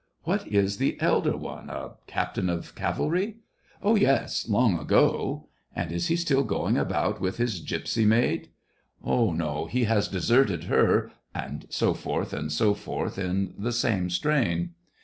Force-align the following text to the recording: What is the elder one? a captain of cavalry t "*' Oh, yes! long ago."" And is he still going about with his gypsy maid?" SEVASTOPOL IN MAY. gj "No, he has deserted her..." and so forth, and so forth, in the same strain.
What 0.23 0.47
is 0.47 0.77
the 0.77 0.99
elder 0.99 1.37
one? 1.37 1.69
a 1.69 1.91
captain 2.07 2.49
of 2.49 2.73
cavalry 2.73 3.33
t 3.33 3.39
"*' 3.69 3.83
Oh, 3.83 3.93
yes! 3.93 4.49
long 4.49 4.79
ago."" 4.79 5.45
And 5.75 5.91
is 5.91 6.07
he 6.07 6.15
still 6.15 6.41
going 6.41 6.75
about 6.75 7.21
with 7.21 7.37
his 7.37 7.61
gypsy 7.63 8.07
maid?" 8.07 8.49
SEVASTOPOL 9.05 9.05
IN 9.33 9.37
MAY. 9.37 9.37
gj 9.37 9.37
"No, 9.53 9.65
he 9.67 9.83
has 9.83 10.07
deserted 10.07 10.63
her..." 10.63 11.11
and 11.35 11.67
so 11.69 11.93
forth, 11.93 12.33
and 12.33 12.51
so 12.51 12.73
forth, 12.73 13.19
in 13.19 13.53
the 13.59 13.71
same 13.71 14.09
strain. 14.09 14.71